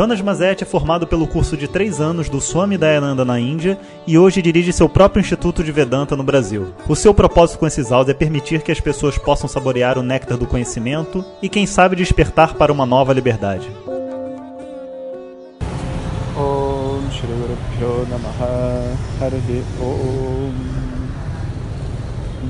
Jonas 0.00 0.22
Mazet 0.22 0.62
é 0.62 0.66
formado 0.66 1.06
pelo 1.06 1.26
curso 1.26 1.58
de 1.58 1.68
três 1.68 2.00
anos 2.00 2.30
do 2.30 2.40
Swami 2.40 2.78
Dayananda 2.78 3.22
na 3.22 3.38
Índia 3.38 3.78
e 4.06 4.16
hoje 4.16 4.40
dirige 4.40 4.72
seu 4.72 4.88
próprio 4.88 5.20
Instituto 5.20 5.62
de 5.62 5.70
Vedanta 5.70 6.16
no 6.16 6.22
Brasil. 6.22 6.72
O 6.88 6.96
seu 6.96 7.12
propósito 7.12 7.58
com 7.58 7.66
esses 7.66 7.92
áudios 7.92 8.14
é 8.14 8.18
permitir 8.18 8.62
que 8.62 8.72
as 8.72 8.80
pessoas 8.80 9.18
possam 9.18 9.46
saborear 9.46 9.98
o 9.98 10.02
néctar 10.02 10.38
do 10.38 10.46
conhecimento 10.46 11.22
e, 11.42 11.50
quem 11.50 11.66
sabe, 11.66 11.96
despertar 11.96 12.54
para 12.54 12.72
uma 12.72 12.86
nova 12.86 13.12
liberdade. 13.12 13.68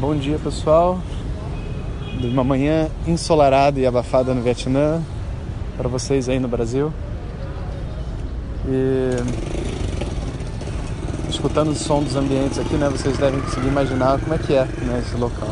Bom 0.00 0.14
dia, 0.14 0.38
pessoal 0.38 1.00
de 2.20 2.28
uma 2.28 2.44
manhã 2.44 2.88
ensolarada 3.08 3.80
e 3.80 3.86
abafada 3.86 4.32
no 4.32 4.40
Vietnã 4.40 5.02
para 5.76 5.88
vocês 5.88 6.28
aí 6.28 6.38
no 6.38 6.46
Brasil. 6.46 6.92
E 8.72 9.10
escutando 11.28 11.70
o 11.70 11.74
som 11.74 12.04
dos 12.04 12.14
ambientes 12.14 12.56
aqui, 12.56 12.76
né, 12.76 12.88
vocês 12.88 13.18
devem 13.18 13.40
conseguir 13.40 13.66
imaginar 13.66 14.20
como 14.20 14.32
é 14.32 14.38
que 14.38 14.54
é 14.54 14.64
né, 14.64 15.02
esse 15.04 15.16
local. 15.16 15.48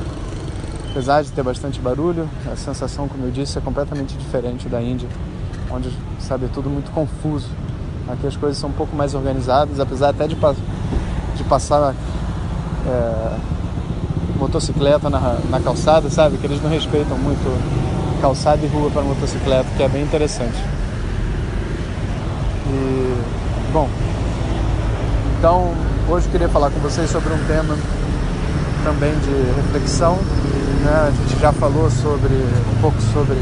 Apesar 0.92 1.22
de 1.22 1.32
ter 1.32 1.42
bastante 1.42 1.80
barulho, 1.80 2.28
a 2.50 2.54
sensação, 2.54 3.08
como 3.08 3.24
eu 3.24 3.30
disse, 3.32 3.58
é 3.58 3.60
completamente 3.60 4.16
diferente 4.16 4.68
da 4.68 4.80
Índia, 4.80 5.08
onde 5.68 5.90
sabe 6.20 6.44
é 6.44 6.48
tudo 6.48 6.70
muito 6.70 6.92
confuso. 6.92 7.48
Aqui 8.08 8.26
as 8.26 8.36
coisas 8.36 8.56
são 8.56 8.70
um 8.70 8.72
pouco 8.72 8.94
mais 8.94 9.14
organizadas, 9.14 9.80
apesar 9.80 10.10
até 10.10 10.28
de, 10.28 10.36
de 10.36 11.44
passar 11.44 11.94
é, 12.86 13.36
motocicleta 14.38 15.10
na, 15.10 15.38
na 15.50 15.60
calçada, 15.60 16.08
sabe? 16.08 16.38
Que 16.38 16.46
eles 16.46 16.62
não 16.62 16.70
respeitam 16.70 17.18
muito 17.18 18.20
calçada 18.20 18.64
e 18.64 18.68
rua 18.68 18.90
para 18.90 19.02
motocicleta, 19.02 19.68
que 19.76 19.82
é 19.82 19.88
bem 19.88 20.04
interessante. 20.04 20.56
Bom, 23.70 23.86
então 25.38 25.74
hoje 26.08 26.24
eu 26.24 26.32
queria 26.32 26.48
falar 26.48 26.70
com 26.70 26.80
vocês 26.80 27.10
sobre 27.10 27.34
um 27.34 27.46
tema 27.46 27.76
também 28.82 29.12
de 29.18 29.60
reflexão. 29.60 30.14
Né? 30.14 31.06
A 31.06 31.10
gente 31.10 31.38
já 31.38 31.52
falou 31.52 31.90
sobre 31.90 32.32
um 32.32 32.80
pouco 32.80 32.98
sobre 33.12 33.36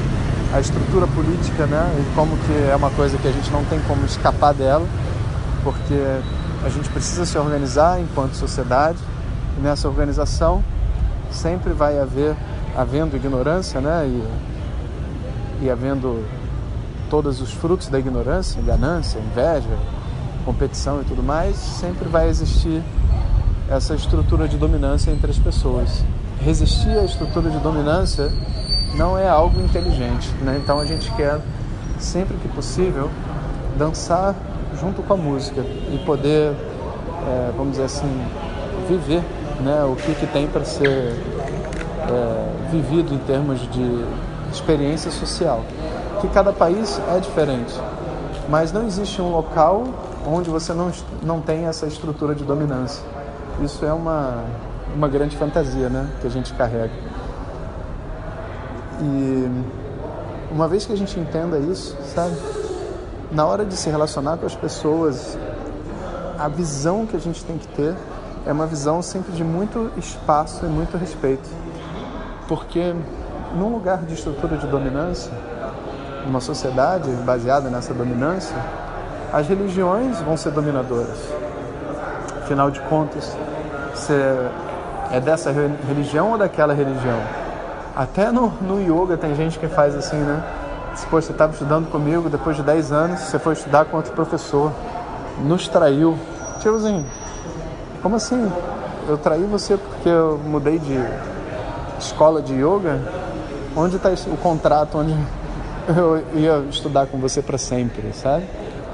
a 0.52 0.58
estrutura 0.58 1.06
política, 1.06 1.66
né? 1.66 1.94
E 2.00 2.14
como 2.16 2.36
que 2.38 2.68
é 2.68 2.74
uma 2.74 2.90
coisa 2.90 3.16
que 3.16 3.28
a 3.28 3.30
gente 3.30 3.52
não 3.52 3.64
tem 3.66 3.78
como 3.86 4.04
escapar 4.04 4.52
dela, 4.52 4.84
porque 5.62 5.94
a 6.64 6.68
gente 6.70 6.88
precisa 6.88 7.24
se 7.24 7.38
organizar 7.38 8.00
enquanto 8.00 8.34
sociedade. 8.34 8.98
E 9.56 9.60
nessa 9.60 9.86
organização 9.86 10.60
sempre 11.30 11.72
vai 11.72 12.00
haver, 12.00 12.34
havendo 12.76 13.14
ignorância, 13.14 13.80
né? 13.80 14.04
E, 14.08 15.66
e 15.66 15.70
havendo 15.70 16.24
todos 17.08 17.40
os 17.40 17.52
frutos 17.52 17.86
da 17.86 18.00
ignorância, 18.00 18.60
ganância, 18.60 19.20
inveja, 19.20 19.70
competição 20.46 21.02
e 21.02 21.04
tudo 21.04 21.22
mais, 21.22 21.56
sempre 21.56 22.08
vai 22.08 22.28
existir 22.28 22.80
essa 23.68 23.94
estrutura 23.94 24.46
de 24.46 24.56
dominância 24.56 25.10
entre 25.10 25.28
as 25.28 25.38
pessoas. 25.38 26.04
Resistir 26.40 26.96
à 26.96 27.04
estrutura 27.04 27.50
de 27.50 27.58
dominância 27.58 28.30
não 28.94 29.18
é 29.18 29.28
algo 29.28 29.60
inteligente, 29.60 30.32
né? 30.42 30.58
Então 30.62 30.78
a 30.78 30.86
gente 30.86 31.10
quer 31.12 31.40
sempre 31.98 32.36
que 32.36 32.48
possível 32.48 33.10
dançar 33.76 34.34
junto 34.80 35.02
com 35.02 35.14
a 35.14 35.16
música 35.16 35.62
e 35.62 36.00
poder, 36.06 36.52
é, 36.52 37.52
vamos 37.56 37.72
dizer 37.72 37.84
assim, 37.84 38.08
viver 38.88 39.22
né, 39.60 39.84
o 39.84 39.96
que, 39.96 40.14
que 40.14 40.26
tem 40.26 40.46
para 40.46 40.64
ser 40.64 40.88
é, 40.88 42.70
vivido 42.70 43.12
em 43.12 43.18
termos 43.18 43.60
de 43.72 44.04
experiência 44.52 45.10
social. 45.10 45.62
Que 46.20 46.28
cada 46.28 46.52
país 46.52 47.00
é 47.14 47.18
diferente, 47.18 47.74
mas 48.48 48.72
não 48.72 48.86
existe 48.86 49.20
um 49.20 49.30
local 49.30 50.05
onde 50.26 50.50
você 50.50 50.74
não, 50.74 50.90
não 51.22 51.40
tem 51.40 51.66
essa 51.66 51.86
estrutura 51.86 52.34
de 52.34 52.44
dominância. 52.44 53.02
Isso 53.62 53.84
é 53.84 53.92
uma, 53.92 54.44
uma 54.94 55.08
grande 55.08 55.36
fantasia 55.36 55.88
né, 55.88 56.10
que 56.20 56.26
a 56.26 56.30
gente 56.30 56.52
carrega. 56.54 56.92
E 59.00 59.50
uma 60.50 60.66
vez 60.66 60.84
que 60.84 60.92
a 60.92 60.96
gente 60.96 61.18
entenda 61.18 61.58
isso, 61.58 61.96
sabe, 62.14 62.34
na 63.30 63.46
hora 63.46 63.64
de 63.64 63.76
se 63.76 63.88
relacionar 63.88 64.36
com 64.36 64.46
as 64.46 64.54
pessoas, 64.54 65.38
a 66.38 66.48
visão 66.48 67.06
que 67.06 67.16
a 67.16 67.20
gente 67.20 67.44
tem 67.44 67.56
que 67.56 67.68
ter 67.68 67.94
é 68.44 68.52
uma 68.52 68.66
visão 68.66 69.02
sempre 69.02 69.32
de 69.32 69.44
muito 69.44 69.90
espaço 69.96 70.64
e 70.64 70.68
muito 70.68 70.96
respeito. 70.96 71.48
Porque 72.48 72.94
num 73.54 73.68
lugar 73.70 74.04
de 74.04 74.14
estrutura 74.14 74.56
de 74.56 74.66
dominância, 74.66 75.32
numa 76.24 76.40
sociedade 76.40 77.10
baseada 77.24 77.68
nessa 77.70 77.92
dominância, 77.92 78.56
as 79.32 79.46
religiões 79.48 80.20
vão 80.20 80.36
ser 80.36 80.50
dominadoras. 80.50 81.18
Afinal 82.42 82.70
de 82.70 82.80
contas, 82.80 83.36
você 83.94 84.48
é 85.10 85.20
dessa 85.20 85.50
religião 85.88 86.32
ou 86.32 86.38
daquela 86.38 86.74
religião? 86.74 87.20
Até 87.94 88.30
no, 88.30 88.52
no 88.60 88.80
yoga 88.80 89.16
tem 89.16 89.34
gente 89.34 89.58
que 89.58 89.66
faz 89.68 89.94
assim, 89.94 90.16
né? 90.16 90.42
Se 90.94 91.06
você 91.06 91.32
estava 91.32 91.52
estudando 91.52 91.90
comigo, 91.90 92.28
depois 92.28 92.56
de 92.56 92.62
10 92.62 92.92
anos, 92.92 93.20
você 93.20 93.38
foi 93.38 93.54
estudar 93.54 93.84
com 93.86 93.96
outro 93.96 94.12
professor, 94.12 94.72
nos 95.44 95.68
traiu. 95.68 96.16
Assim, 96.58 97.06
como 98.02 98.16
assim? 98.16 98.50
Eu 99.08 99.16
traí 99.16 99.44
você 99.44 99.76
porque 99.76 100.08
eu 100.08 100.40
mudei 100.44 100.78
de 100.78 100.98
escola 101.98 102.42
de 102.42 102.54
yoga? 102.54 103.00
Onde 103.76 103.96
está 103.96 104.10
o 104.10 104.36
contrato 104.36 104.98
onde 104.98 105.14
eu 105.96 106.22
ia 106.34 106.64
estudar 106.68 107.06
com 107.06 107.18
você 107.18 107.42
para 107.42 107.58
sempre, 107.58 108.12
sabe? 108.12 108.44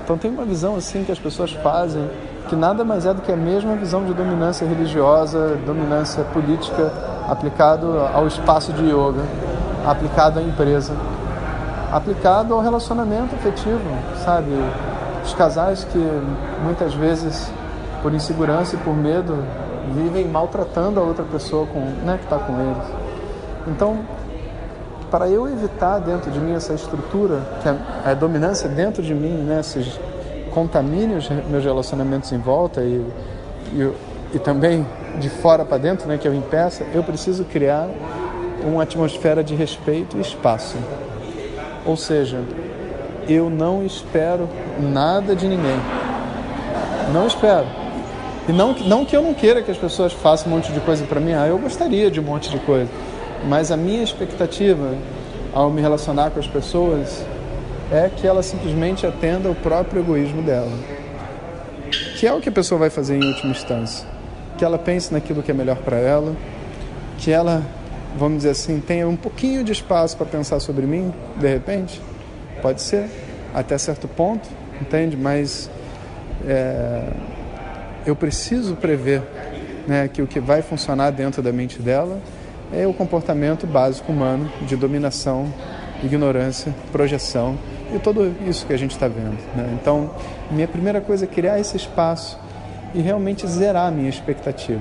Então 0.03 0.19
tem 0.19 0.31
uma 0.31 0.45
visão 0.45 0.77
assim 0.77 1.05
que 1.05 1.13
as 1.13 1.19
pessoas 1.19 1.53
fazem 1.53 2.09
que 2.49 2.57
nada 2.57 2.85
mais 2.85 3.07
é 3.07 3.15
do 3.15 3.23
que 3.23 3.31
a 3.31 3.37
mesma 3.37 3.77
visão 3.77 4.05
de 4.05 4.13
dominância 4.13 4.67
religiosa, 4.67 5.57
dominância 5.65 6.25
política 6.25 6.93
aplicado 7.29 7.99
ao 8.13 8.27
espaço 8.27 8.73
de 8.73 8.85
yoga, 8.85 9.23
aplicado 9.87 10.41
à 10.41 10.43
empresa, 10.43 10.93
aplicado 11.93 12.53
ao 12.53 12.61
relacionamento 12.61 13.35
afetivo, 13.35 13.81
sabe? 14.25 14.51
Os 15.25 15.33
casais 15.35 15.85
que 15.85 15.99
muitas 16.65 16.93
vezes 16.95 17.51
por 18.03 18.13
insegurança 18.13 18.75
e 18.75 18.79
por 18.81 18.95
medo, 18.95 19.39
vivem 19.95 20.27
maltratando 20.27 20.99
a 20.99 21.03
outra 21.03 21.25
pessoa 21.25 21.67
com, 21.67 21.79
né, 22.05 22.19
que 22.19 22.25
está 22.25 22.39
com 22.39 22.53
eles. 22.61 22.85
Então, 23.69 23.99
para 25.13 25.29
eu 25.29 25.47
evitar 25.47 25.99
dentro 25.99 26.31
de 26.31 26.41
mim 26.41 26.55
essa 26.55 26.73
estrutura, 26.73 27.43
que 27.63 27.69
é 27.69 27.77
a 28.11 28.15
dominância 28.15 28.67
dentro 28.67 29.03
de 29.03 29.15
mim, 29.15 29.35
né, 29.45 29.61
esses 29.61 30.01
contamine 30.55 31.15
os 31.15 31.29
meus 31.29 31.63
relacionamentos 31.63 32.33
em 32.33 32.39
volta 32.39 32.81
e, 32.81 33.07
e, 33.75 33.93
e 34.35 34.39
também 34.39 34.87
de 35.19 35.29
fora 35.29 35.67
para 35.67 35.77
dentro, 35.77 36.09
né, 36.09 36.17
que 36.17 36.27
eu 36.27 36.35
impeça, 36.35 36.87
eu 36.95 37.03
preciso 37.03 37.45
criar 37.45 37.91
uma 38.65 38.85
atmosfera 38.85 39.45
de 39.45 39.55
respeito 39.55 40.17
e 40.17 40.21
espaço. 40.23 40.79
Ou 41.85 41.97
seja, 41.97 42.41
eu 43.29 43.51
não 43.51 43.85
espero 43.85 44.49
nada 44.81 45.37
de 45.37 45.47
ninguém. 45.47 45.79
Não 47.13 47.27
espero. 47.27 47.67
E 48.49 48.53
não, 48.53 48.73
não 48.73 49.05
que 49.05 49.15
eu 49.15 49.21
não 49.21 49.35
queira 49.35 49.61
que 49.61 49.71
as 49.71 49.77
pessoas 49.77 50.13
façam 50.13 50.51
um 50.51 50.57
monte 50.57 50.73
de 50.73 50.81
coisa 50.81 51.05
para 51.05 51.21
mim, 51.21 51.35
ah, 51.35 51.47
eu 51.47 51.59
gostaria 51.59 52.11
de 52.11 52.19
um 52.19 52.23
monte 52.23 52.49
de 52.49 52.59
coisa. 52.61 52.89
Mas 53.49 53.71
a 53.71 53.77
minha 53.77 54.03
expectativa 54.03 54.95
ao 55.53 55.71
me 55.71 55.81
relacionar 55.81 56.31
com 56.31 56.41
as 56.41 56.47
pessoas 56.47 57.25
é 57.91 58.09
que 58.09 58.27
ela 58.27 58.43
simplesmente 58.43 59.07
atenda 59.07 59.51
o 59.51 59.55
próprio 59.55 60.01
egoísmo 60.01 60.43
dela. 60.43 60.73
Que 62.17 62.27
é 62.27 62.33
o 62.33 62.41
que 62.41 62.49
a 62.49 62.53
pessoa 62.53 62.79
vai 62.79 62.91
fazer 62.91 63.17
em 63.17 63.25
última 63.25 63.51
instância. 63.51 64.07
Que 64.57 64.65
ela 64.65 64.79
pense 64.79 65.13
naquilo 65.13 65.43
que 65.43 65.51
é 65.51 65.55
melhor 65.55 65.77
para 65.77 65.99
ela, 65.99 66.35
que 67.19 67.31
ela, 67.31 67.63
vamos 68.17 68.39
dizer 68.39 68.51
assim, 68.51 68.81
tenha 68.81 69.07
um 69.07 69.17
pouquinho 69.17 69.63
de 69.63 69.73
espaço 69.73 70.17
para 70.17 70.27
pensar 70.27 70.61
sobre 70.61 70.87
mim, 70.87 71.13
de 71.37 71.49
repente. 71.49 72.01
Pode 72.63 72.81
ser, 72.81 73.11
até 73.53 73.77
certo 73.77 74.09
ponto, 74.09 74.49
entende? 74.81 75.17
Mas 75.17 75.69
é, 76.47 77.09
eu 78.07 78.17
preciso 78.17 78.77
prever 78.77 79.23
né, 79.87 80.09
que 80.09 80.23
o 80.23 80.27
que 80.27 80.41
vai 80.41 80.63
funcionar 80.63 81.11
dentro 81.11 81.43
da 81.43 81.53
mente 81.53 81.83
dela 81.83 82.21
é 82.73 82.87
o 82.87 82.93
comportamento 82.93 83.67
básico 83.67 84.11
humano 84.11 84.51
de 84.63 84.77
dominação, 84.77 85.53
ignorância, 86.03 86.75
projeção 86.91 87.57
e 87.95 87.99
tudo 87.99 88.35
isso 88.47 88.67
que 88.67 88.73
a 88.73 88.77
gente 88.77 88.93
está 88.93 89.09
vendo. 89.09 89.39
Né? 89.55 89.77
Então, 89.81 90.11
minha 90.51 90.67
primeira 90.67 91.01
coisa 91.01 91.25
é 91.25 91.29
criar 91.29 91.61
esse 91.61 91.77
espaço 91.77 92.39
e 92.95 93.01
realmente 93.01 93.47
zerar 93.47 93.89
a 93.89 93.91
minha 93.91 94.09
expectativa. 94.09 94.81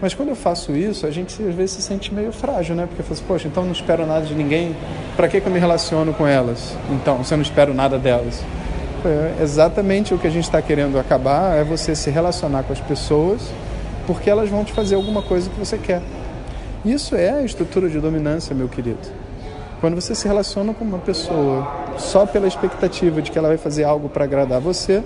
Mas 0.00 0.14
quando 0.14 0.28
eu 0.28 0.36
faço 0.36 0.72
isso, 0.76 1.06
a 1.06 1.10
gente 1.10 1.42
às 1.42 1.54
vezes 1.54 1.72
se 1.72 1.82
sente 1.82 2.14
meio 2.14 2.30
frágil, 2.30 2.76
né? 2.76 2.86
Porque 2.86 3.02
eu 3.02 3.04
falo 3.04 3.14
assim, 3.14 3.24
poxa, 3.26 3.48
então 3.48 3.64
não 3.64 3.72
espero 3.72 4.06
nada 4.06 4.24
de 4.24 4.32
ninguém, 4.32 4.76
para 5.16 5.26
que, 5.26 5.40
que 5.40 5.46
eu 5.48 5.52
me 5.52 5.58
relaciono 5.58 6.14
com 6.14 6.24
elas? 6.24 6.76
Então, 6.90 7.24
se 7.24 7.34
eu 7.34 7.38
não 7.38 7.42
espero 7.42 7.74
nada 7.74 7.98
delas. 7.98 8.44
É 9.04 9.42
exatamente 9.42 10.14
o 10.14 10.18
que 10.18 10.26
a 10.26 10.30
gente 10.30 10.44
está 10.44 10.62
querendo 10.62 10.98
acabar 10.98 11.56
é 11.56 11.64
você 11.64 11.96
se 11.96 12.10
relacionar 12.10 12.62
com 12.62 12.72
as 12.72 12.80
pessoas 12.80 13.40
porque 14.08 14.30
elas 14.30 14.48
vão 14.48 14.64
te 14.64 14.72
fazer 14.72 14.94
alguma 14.94 15.20
coisa 15.20 15.50
que 15.50 15.58
você 15.58 15.76
quer. 15.76 16.00
Isso 16.84 17.16
é 17.16 17.30
a 17.30 17.42
estrutura 17.42 17.88
de 17.88 17.98
dominância, 17.98 18.54
meu 18.54 18.68
querido. 18.68 19.00
Quando 19.80 19.94
você 19.94 20.14
se 20.14 20.26
relaciona 20.26 20.72
com 20.72 20.84
uma 20.84 20.98
pessoa 20.98 21.66
só 21.98 22.24
pela 22.24 22.46
expectativa 22.46 23.20
de 23.20 23.30
que 23.30 23.38
ela 23.38 23.48
vai 23.48 23.56
fazer 23.56 23.84
algo 23.84 24.08
para 24.08 24.24
agradar 24.24 24.60
você, 24.60 25.02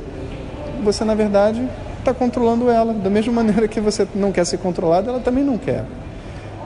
você 0.83 1.05
na 1.05 1.15
verdade 1.15 1.67
está 1.99 2.13
controlando 2.13 2.69
ela. 2.71 2.93
Da 2.93 3.09
mesma 3.09 3.33
maneira 3.43 3.67
que 3.67 3.81
você 3.81 4.07
não 4.15 4.33
quer 4.33 4.45
ser 4.45 4.59
controlado, 4.59 5.09
ela 5.09 5.21
também 5.21 5.45
não 5.45 5.57
quer. 5.57 5.85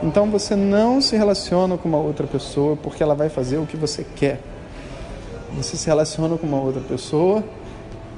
Então 0.02 0.28
você 0.30 0.54
não 0.54 1.00
se 1.00 1.16
relaciona 1.16 1.78
com 1.78 1.88
uma 1.88 1.98
outra 1.98 2.26
pessoa 2.26 2.76
porque 2.76 3.02
ela 3.02 3.14
vai 3.14 3.28
fazer 3.28 3.58
o 3.58 3.66
que 3.66 3.76
você 3.76 4.04
quer. 4.16 4.40
Você 5.56 5.76
se 5.76 5.86
relaciona 5.86 6.36
com 6.36 6.46
uma 6.46 6.60
outra 6.60 6.82
pessoa 6.82 7.42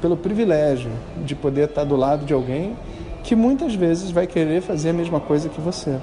pelo 0.00 0.16
privilégio 0.16 0.90
de 1.24 1.34
poder 1.34 1.68
estar 1.68 1.84
do 1.84 1.96
lado 1.96 2.24
de 2.24 2.32
alguém 2.32 2.76
que 3.22 3.36
muitas 3.36 3.74
vezes 3.74 4.10
vai 4.10 4.26
querer 4.26 4.62
fazer 4.62 4.90
a 4.90 4.92
mesma 4.92 5.20
coisa 5.20 5.48
que 5.48 5.60
você. 5.60 5.98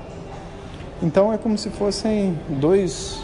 Então 1.06 1.31
é 1.31 1.38
como 1.38 1.56
se 1.56 1.69
fossem 1.69 2.36
dois 2.50 3.19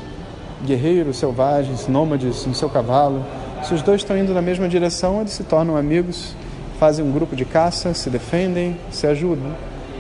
guerreiros 0.63 1.18
selvagens, 1.18 1.88
nômades 1.88 2.45
no 2.45 2.54
seu 2.54 2.69
cavalo. 2.69 3.25
Se 3.63 3.74
os 3.74 3.81
dois 3.81 4.01
estão 4.01 4.16
indo 4.16 4.36
na 4.36 4.42
mesma 4.42 4.69
direção, 4.69 5.19
eles 5.19 5.31
se 5.31 5.44
tornam 5.44 5.75
amigos, 5.75 6.36
fazem 6.80 7.04
um 7.04 7.12
grupo 7.12 7.36
de 7.36 7.44
caça, 7.44 7.92
se 7.95 8.07
defendem, 8.07 8.78
se 8.92 9.07
ajudam. 9.07 9.56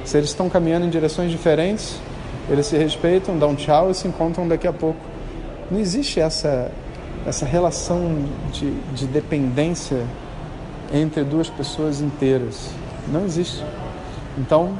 Se 0.05 0.15
eles 0.15 0.29
estão 0.29 0.47
caminhando 0.47 0.85
em 0.85 0.91
direções 0.91 1.31
diferentes, 1.31 1.99
eles 2.47 2.67
se 2.67 2.77
respeitam, 2.77 3.39
dão 3.39 3.55
tchau 3.55 3.89
e 3.89 3.95
se 3.95 4.07
encontram 4.07 4.47
daqui 4.47 4.67
a 4.67 4.73
pouco. 4.73 4.99
Não 5.71 5.79
existe 5.79 6.19
essa, 6.19 6.71
essa 7.25 7.47
relação 7.47 8.15
de, 8.51 8.69
de 8.93 9.07
dependência 9.07 10.05
entre 10.93 11.23
duas 11.23 11.49
pessoas 11.49 11.99
inteiras. 11.99 12.69
Não 13.11 13.25
existe. 13.25 13.63
Então, 14.37 14.71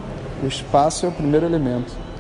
o 0.44 0.46
espaço 0.46 1.08
é 1.08 1.10
o 1.10 1.12
primeiro 1.12 1.48
elemento. 1.48 2.11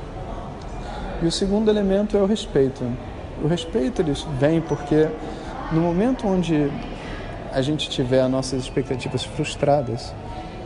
E 1.21 1.25
o 1.27 1.31
segundo 1.31 1.69
elemento 1.69 2.17
é 2.17 2.19
o 2.19 2.25
respeito. 2.25 2.83
O 3.43 3.47
respeito 3.47 4.01
ele 4.01 4.13
vem 4.39 4.59
porque 4.59 5.07
no 5.71 5.79
momento 5.79 6.27
onde 6.27 6.71
a 7.53 7.61
gente 7.61 7.89
tiver 7.89 8.21
as 8.21 8.31
nossas 8.31 8.63
expectativas 8.63 9.23
frustradas, 9.23 10.15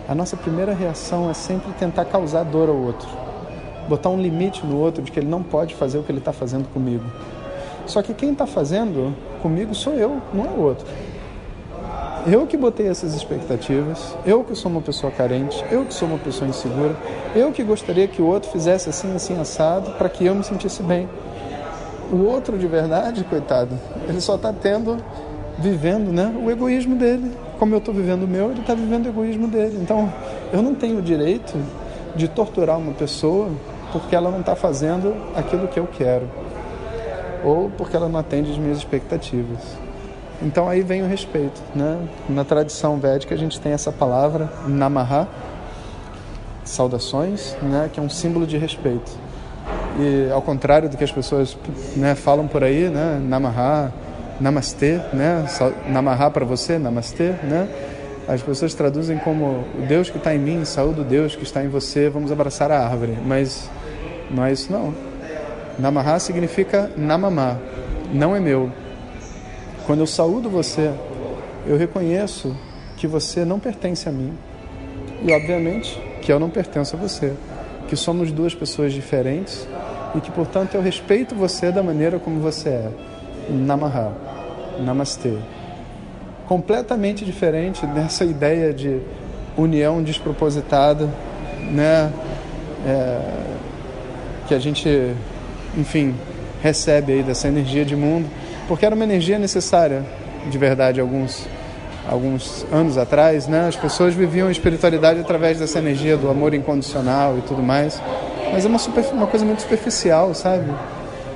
a 0.08 0.16
nossa 0.16 0.38
primeira 0.38 0.74
reação 0.74 1.30
é 1.30 1.34
sempre 1.34 1.74
tentar 1.74 2.06
causar 2.06 2.44
dor 2.44 2.70
ao 2.70 2.76
outro, 2.76 3.10
botar 3.90 4.10
um 4.10 4.22
limite 4.22 4.66
no 4.66 4.78
outro 4.78 5.04
de 5.04 5.12
que 5.12 5.20
ele 5.20 5.28
não 5.28 5.44
pode 5.44 5.76
fazer 5.76 5.98
o 5.98 6.04
que 6.04 6.12
ele 6.12 6.20
está 6.20 6.32
fazendo 6.32 6.70
comigo. 6.70 7.04
Só 7.86 8.02
que 8.02 8.14
quem 8.14 8.32
está 8.32 8.48
fazendo 8.48 9.14
comigo 9.42 9.76
sou 9.76 9.94
eu, 9.94 10.22
não 10.34 10.46
é 10.46 10.50
o 10.50 10.62
outro. 10.62 10.88
Eu 12.28 12.48
que 12.48 12.58
botei 12.58 12.88
essas 12.88 13.14
expectativas, 13.14 14.16
eu 14.26 14.44
que 14.44 14.56
sou 14.56 14.72
uma 14.72 14.82
pessoa 14.82 15.12
carente, 15.12 15.64
eu 15.70 15.86
que 15.86 15.94
sou 15.94 16.08
uma 16.08 16.18
pessoa 16.18 16.50
insegura, 16.50 16.96
eu 17.36 17.52
que 17.52 17.62
gostaria 17.64 18.08
que 18.08 18.20
o 18.20 18.26
outro 18.26 18.50
fizesse 18.50 18.90
assim, 18.90 19.16
assim, 19.16 19.40
assado, 19.40 19.92
para 19.92 20.10
que 20.10 20.26
eu 20.26 20.34
me 20.34 20.44
sentisse 20.44 20.82
bem. 20.82 21.08
O 22.12 22.24
outro 22.26 22.58
de 22.58 22.66
verdade, 22.66 23.24
coitado, 23.26 23.78
ele 24.10 24.20
só 24.20 24.36
está 24.36 24.52
tendo, 24.52 24.98
vivendo 25.60 26.12
né, 26.12 26.36
o 26.44 26.50
egoísmo 26.50 26.96
dele. 26.96 27.32
Como 27.60 27.76
eu 27.76 27.78
estou 27.78 27.94
vivendo 27.94 28.24
o 28.24 28.28
meu, 28.28 28.50
ele 28.50 28.62
está 28.62 28.74
vivendo 28.74 29.06
o 29.06 29.10
egoísmo 29.10 29.48
dele. 29.48 29.78
Então, 29.80 30.12
eu 30.52 30.64
não 30.64 30.74
tenho 30.74 30.98
o 30.98 31.02
direito 31.04 31.56
de 32.16 32.28
torturar 32.28 32.80
uma 32.80 32.94
pessoa 32.94 33.50
porque 33.92 34.16
ela 34.16 34.32
não 34.32 34.40
está 34.40 34.56
fazendo 34.56 35.16
aquilo 35.36 35.68
que 35.68 35.80
eu 35.80 35.88
quero 35.88 36.28
ou 37.44 37.70
porque 37.70 37.96
ela 37.96 38.10
não 38.10 38.20
atende 38.20 38.52
as 38.52 38.58
minhas 38.58 38.80
expectativas. 38.80 39.85
Então 40.42 40.68
aí 40.68 40.82
vem 40.82 41.02
o 41.02 41.08
respeito, 41.08 41.62
né? 41.74 41.98
Na 42.28 42.44
tradição 42.44 42.98
védica 42.98 43.34
a 43.34 43.38
gente 43.38 43.60
tem 43.60 43.72
essa 43.72 43.92
palavra 43.92 44.50
namaha, 44.68 45.28
saudações, 46.64 47.56
né? 47.62 47.90
Que 47.92 48.00
é 48.00 48.04
um 48.04 48.10
símbolo 48.10 48.46
de 48.46 48.58
respeito. 48.58 49.12
E 50.00 50.30
ao 50.32 50.42
contrário 50.42 50.90
do 50.90 50.98
que 50.98 51.04
as 51.04 51.12
pessoas 51.12 51.58
né, 51.96 52.16
falam 52.16 52.48
por 52.48 52.64
aí, 52.64 52.90
né? 52.90 53.20
Namaha, 53.24 53.94
namastê, 54.40 55.00
né? 55.14 55.46
Namaha 55.88 56.30
para 56.30 56.44
você, 56.44 56.78
namastê, 56.78 57.30
né? 57.44 57.68
As 58.28 58.42
pessoas 58.42 58.74
traduzem 58.74 59.18
como 59.20 59.64
o 59.78 59.86
Deus 59.88 60.10
que 60.10 60.18
está 60.18 60.34
em 60.34 60.40
mim, 60.40 60.66
saúde 60.66 61.02
o 61.02 61.04
Deus 61.04 61.36
que 61.36 61.44
está 61.44 61.64
em 61.64 61.70
você, 61.70 62.10
vamos 62.10 62.32
abraçar 62.32 62.72
a 62.72 62.84
árvore. 62.84 63.18
Mas 63.26 63.70
não 64.30 64.44
é 64.44 64.52
isso 64.52 64.72
não. 64.72 64.94
Namaha 65.80 66.20
significa 66.20 66.90
namamá, 66.98 67.58
não 68.12 68.36
é 68.36 68.40
meu, 68.40 68.72
quando 69.86 70.00
eu 70.00 70.08
saúdo 70.08 70.50
você, 70.50 70.92
eu 71.68 71.78
reconheço 71.78 72.56
que 72.98 73.08
você 73.08 73.46
não 73.46 73.60
pertence 73.60 74.10
a 74.10 74.12
mim. 74.12 74.34
E, 75.22 75.32
obviamente, 75.32 76.00
que 76.22 76.32
eu 76.32 76.40
não 76.40 76.50
pertenço 76.50 76.96
a 76.96 77.00
você. 77.00 77.34
Que 77.88 77.96
somos 77.96 78.32
duas 78.32 78.56
pessoas 78.56 78.94
diferentes 78.94 79.68
e 80.16 80.22
que, 80.22 80.32
portanto, 80.32 80.76
eu 80.76 80.82
respeito 80.82 81.36
você 81.36 81.72
da 81.72 81.84
maneira 81.84 82.18
como 82.18 82.40
você 82.40 82.70
é. 82.70 82.90
Namaha. 83.50 84.12
Namastê. 84.80 85.38
Completamente 86.48 87.24
diferente 87.24 87.86
dessa 87.86 88.26
ideia 88.26 88.74
de 88.74 89.00
união 89.56 90.02
despropositada, 90.02 91.10
né? 91.72 92.12
É, 92.86 93.20
que 94.48 94.54
a 94.54 94.60
gente, 94.60 95.14
enfim, 95.78 96.16
recebe 96.62 97.14
aí 97.14 97.24
dessa 97.24 97.48
energia 97.48 97.86
de 97.86 97.96
mundo 97.96 98.28
porque 98.68 98.86
era 98.86 98.96
uma 98.96 99.04
energia 99.04 99.38
necessária, 99.40 100.04
de 100.50 100.58
verdade, 100.58 101.00
alguns 101.00 101.48
alguns 102.08 102.66
anos 102.72 102.98
atrás, 102.98 103.48
né? 103.48 103.68
As 103.68 103.76
pessoas 103.76 104.14
viviam 104.14 104.48
a 104.48 104.52
espiritualidade 104.52 105.20
através 105.20 105.60
dessa 105.60 105.80
energia 105.80 106.16
do 106.16 106.30
amor 106.30 106.54
incondicional 106.54 107.38
e 107.38 107.42
tudo 107.42 107.64
mais. 107.64 108.02
Mas 108.52 108.64
é 108.64 108.68
uma, 108.68 108.78
super, 108.78 109.04
uma 109.12 109.28
coisa 109.28 109.46
muito 109.46 109.62
superficial, 109.64 110.34
sabe? 110.34 110.72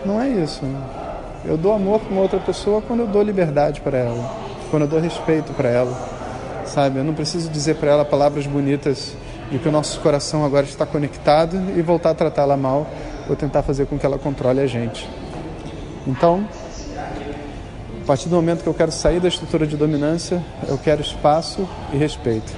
Não 0.05 0.21
é 0.21 0.29
isso. 0.29 0.61
Eu 1.43 1.57
dou 1.57 1.73
amor 1.73 1.99
para 1.99 2.11
uma 2.11 2.21
outra 2.21 2.39
pessoa 2.39 2.81
quando 2.81 3.01
eu 3.01 3.07
dou 3.07 3.23
liberdade 3.23 3.81
para 3.81 3.97
ela, 3.97 4.31
quando 4.69 4.83
eu 4.83 4.87
dou 4.87 4.99
respeito 4.99 5.53
para 5.53 5.69
ela, 5.69 5.97
sabe? 6.65 6.99
Eu 6.99 7.03
não 7.03 7.13
preciso 7.13 7.49
dizer 7.49 7.75
para 7.75 7.91
ela 7.91 8.05
palavras 8.05 8.45
bonitas 8.45 9.15
de 9.49 9.57
que 9.57 9.67
o 9.67 9.71
nosso 9.71 9.99
coração 10.01 10.45
agora 10.45 10.65
está 10.65 10.85
conectado 10.85 11.57
e 11.75 11.81
voltar 11.81 12.11
a 12.11 12.13
tratá-la 12.13 12.55
mal 12.55 12.85
ou 13.27 13.35
tentar 13.35 13.63
fazer 13.63 13.87
com 13.87 13.97
que 13.97 14.05
ela 14.05 14.19
controle 14.19 14.59
a 14.59 14.67
gente. 14.67 15.09
Então, 16.05 16.45
partir 18.09 18.27
do 18.27 18.35
momento 18.35 18.63
que 18.63 18.67
eu 18.67 18.73
quero 18.73 18.91
sair 18.91 19.19
da 19.19 19.27
estrutura 19.27 19.67
de 19.67 19.77
dominância, 19.77 20.43
eu 20.67 20.79
quero 20.79 20.99
espaço 20.99 21.69
e 21.93 21.95
respeito. 21.95 22.51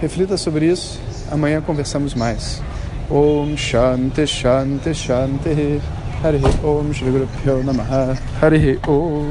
Reflita 0.00 0.38
sobre 0.38 0.64
isso, 0.64 0.98
amanhã 1.30 1.60
conversamos 1.60 2.14
mais. 2.14 2.62
Om 3.10 3.54
Shanti 3.54 4.26
Shanti 4.26 4.94
Shanti 4.94 5.78
Hari 6.24 6.40
Om 6.64 6.90
Shri 6.90 7.10
Guru 7.10 7.62
Namaha 7.62 8.16
Hari 8.40 8.80
Om 8.88 9.30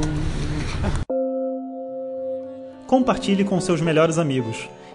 Compartilhe 2.86 3.42
com 3.42 3.60
seus 3.60 3.80
melhores 3.80 4.18
amigos. 4.18 4.68